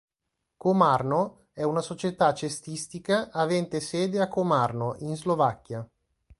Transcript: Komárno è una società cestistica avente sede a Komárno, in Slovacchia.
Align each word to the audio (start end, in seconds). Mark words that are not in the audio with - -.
Komárno 0.57 1.49
è 1.51 1.61
una 1.61 1.81
società 1.83 2.33
cestistica 2.33 3.29
avente 3.29 3.79
sede 3.79 4.19
a 4.19 4.27
Komárno, 4.27 4.95
in 5.01 5.15
Slovacchia. 5.15 5.87